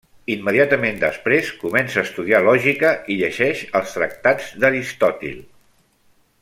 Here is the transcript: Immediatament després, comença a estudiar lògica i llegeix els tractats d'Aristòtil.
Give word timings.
Immediatament 0.35 0.95
després, 1.03 1.51
comença 1.65 1.99
a 2.01 2.05
estudiar 2.09 2.41
lògica 2.47 2.95
i 3.15 3.19
llegeix 3.21 3.63
els 3.81 3.95
tractats 3.99 4.49
d'Aristòtil. 4.65 5.41